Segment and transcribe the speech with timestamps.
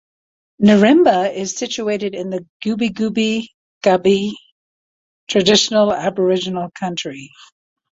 [0.63, 3.49] Nirimba is situated in the Gubbi Gubbi
[3.83, 4.31] (Kabi)
[5.27, 7.29] traditional Aboriginal country.